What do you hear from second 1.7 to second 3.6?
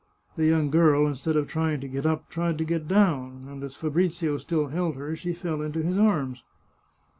to get up, tried to get down,